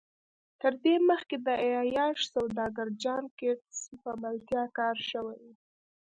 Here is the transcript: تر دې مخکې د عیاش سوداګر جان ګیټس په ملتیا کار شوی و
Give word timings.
تر 0.61 0.73
دې 0.83 0.95
مخکې 1.09 1.37
د 1.45 1.47
عیاش 1.63 2.19
سوداګر 2.33 2.87
جان 3.03 3.23
ګیټس 3.39 3.79
په 4.01 4.11
ملتیا 4.21 4.63
کار 4.77 4.97
شوی 5.09 5.39
و 5.47 5.51